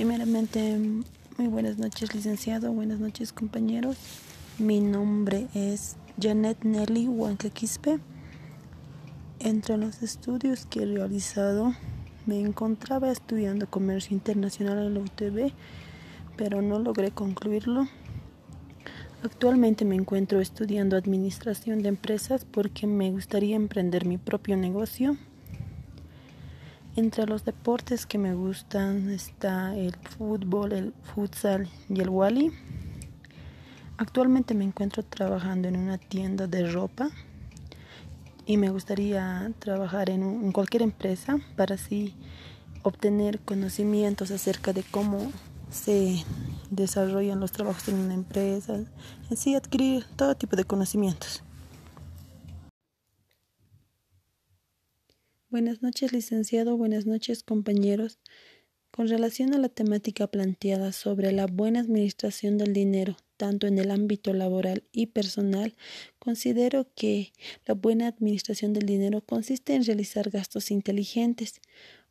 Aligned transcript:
Primeramente, 0.00 0.78
muy 1.36 1.48
buenas 1.48 1.76
noches, 1.76 2.14
licenciado. 2.14 2.72
Buenas 2.72 3.00
noches, 3.00 3.34
compañeros. 3.34 3.98
Mi 4.58 4.80
nombre 4.80 5.48
es 5.52 5.96
Janet 6.18 6.64
Nelly 6.64 7.06
Huancaquispe. 7.06 7.98
Entre 9.40 9.76
los 9.76 10.02
estudios 10.02 10.64
que 10.64 10.84
he 10.84 10.86
realizado, 10.86 11.74
me 12.24 12.40
encontraba 12.40 13.10
estudiando 13.10 13.68
comercio 13.68 14.16
internacional 14.16 14.78
en 14.78 14.94
la 14.94 15.00
UTB, 15.00 15.52
pero 16.34 16.62
no 16.62 16.78
logré 16.78 17.10
concluirlo. 17.10 17.86
Actualmente 19.22 19.84
me 19.84 19.96
encuentro 19.96 20.40
estudiando 20.40 20.96
administración 20.96 21.82
de 21.82 21.90
empresas 21.90 22.46
porque 22.46 22.86
me 22.86 23.10
gustaría 23.10 23.54
emprender 23.54 24.06
mi 24.06 24.16
propio 24.16 24.56
negocio. 24.56 25.18
Entre 26.96 27.24
los 27.26 27.44
deportes 27.44 28.04
que 28.04 28.18
me 28.18 28.34
gustan 28.34 29.10
está 29.10 29.76
el 29.76 29.94
fútbol, 30.18 30.72
el 30.72 30.92
futsal 31.14 31.68
y 31.88 32.00
el 32.00 32.08
wally. 32.08 32.50
Actualmente 33.96 34.54
me 34.54 34.64
encuentro 34.64 35.04
trabajando 35.04 35.68
en 35.68 35.76
una 35.76 35.98
tienda 35.98 36.48
de 36.48 36.70
ropa 36.70 37.10
y 38.44 38.56
me 38.56 38.70
gustaría 38.70 39.52
trabajar 39.60 40.10
en, 40.10 40.22
en 40.22 40.50
cualquier 40.50 40.82
empresa 40.82 41.38
para 41.56 41.76
así 41.76 42.14
obtener 42.82 43.38
conocimientos 43.40 44.32
acerca 44.32 44.72
de 44.72 44.82
cómo 44.82 45.30
se 45.70 46.24
desarrollan 46.70 47.38
los 47.38 47.52
trabajos 47.52 47.88
en 47.88 47.96
una 47.96 48.14
empresa, 48.14 48.80
en 49.30 49.36
sí 49.36 49.54
adquirir 49.54 50.04
todo 50.16 50.34
tipo 50.34 50.56
de 50.56 50.64
conocimientos. 50.64 51.44
Buenas 55.50 55.82
noches, 55.82 56.12
licenciado. 56.12 56.76
Buenas 56.76 57.06
noches, 57.06 57.42
compañeros. 57.42 58.20
Con 58.92 59.08
relación 59.08 59.52
a 59.52 59.58
la 59.58 59.68
temática 59.68 60.28
planteada 60.28 60.92
sobre 60.92 61.32
la 61.32 61.46
buena 61.46 61.80
administración 61.80 62.56
del 62.56 62.72
dinero, 62.72 63.16
tanto 63.36 63.66
en 63.66 63.80
el 63.80 63.90
ámbito 63.90 64.32
laboral 64.32 64.84
y 64.92 65.06
personal, 65.06 65.74
considero 66.20 66.86
que 66.94 67.32
la 67.66 67.74
buena 67.74 68.06
administración 68.06 68.74
del 68.74 68.86
dinero 68.86 69.22
consiste 69.22 69.74
en 69.74 69.84
realizar 69.84 70.30
gastos 70.30 70.70
inteligentes 70.70 71.60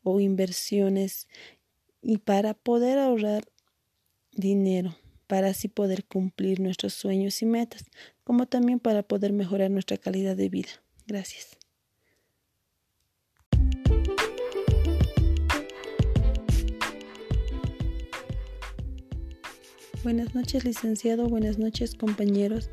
o 0.04 0.20
inversiones 0.20 1.30
y 2.02 2.18
para 2.18 2.54
poder 2.56 3.00
ahorrar 3.00 3.46
dinero, 4.34 4.98
para 5.28 5.50
así 5.50 5.70
poder 5.70 6.04
cumplir 6.04 6.60
nuestros 6.60 6.94
sueños 6.94 7.42
y 7.42 7.46
metas, 7.46 7.86
como 8.26 8.48
también 8.48 8.82
para 8.82 9.04
poder 9.04 9.32
mejorar 9.32 9.72
nuestra 9.72 9.96
calidad 9.96 10.36
de 10.36 10.50
vida. 10.50 10.72
Gracias. 11.08 11.59
Buenas 20.02 20.34
noches, 20.34 20.64
licenciado. 20.64 21.28
Buenas 21.28 21.58
noches, 21.58 21.94
compañeros. 21.94 22.70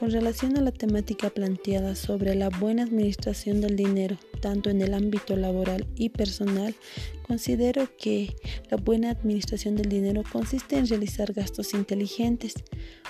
Con 0.00 0.10
relación 0.10 0.58
a 0.58 0.60
la 0.60 0.72
temática 0.72 1.30
planteada 1.30 1.94
sobre 1.94 2.34
la 2.34 2.48
buena 2.48 2.82
administración 2.82 3.60
del 3.60 3.76
dinero, 3.76 4.16
tanto 4.40 4.68
en 4.68 4.80
el 4.80 4.94
ámbito 4.94 5.36
laboral 5.36 5.86
y 5.94 6.08
personal, 6.08 6.74
considero 7.22 7.88
que 7.96 8.34
la 8.68 8.78
buena 8.78 9.10
administración 9.10 9.76
del 9.76 9.88
dinero 9.88 10.24
consiste 10.32 10.76
en 10.76 10.88
realizar 10.88 11.32
gastos 11.32 11.72
inteligentes 11.72 12.54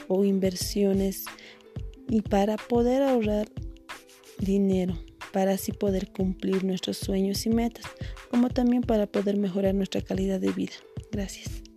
o 0.07 0.23
inversiones 0.23 1.25
y 2.11 2.21
para 2.21 2.59
poder 2.59 3.03
ahorrar 3.03 3.49
dinero, 4.39 5.03
para 5.33 5.53
así 5.53 5.73
poder 5.73 6.13
cumplir 6.13 6.63
nuestros 6.63 6.99
sueños 6.99 7.47
y 7.47 7.51
metas, 7.51 7.87
como 8.31 8.51
también 8.51 8.83
para 8.83 9.07
poder 9.07 9.39
mejorar 9.39 9.75
nuestra 9.75 10.03
calidad 10.03 10.41
de 10.41 10.53
vida. 10.53 10.75
Gracias. 11.11 11.70